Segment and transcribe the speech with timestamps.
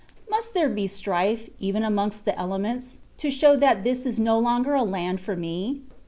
[0.31, 4.73] "Must there be strife, even amongst the elements, to show that this is no longer
[4.73, 5.81] a land for me?